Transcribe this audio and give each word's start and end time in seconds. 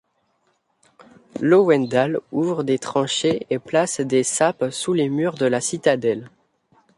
Lowendal 1.41 2.17
ouvre 2.31 2.63
des 2.63 2.79
tranchés 2.79 3.45
et 3.51 3.59
place 3.59 3.99
des 3.99 4.23
sapes 4.23 4.71
sous 4.71 4.93
les 4.93 5.09
murs 5.09 5.35
de 5.35 5.45
la 5.45 5.61
citadelle. 5.61 6.31